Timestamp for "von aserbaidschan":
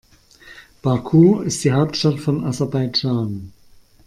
2.19-3.53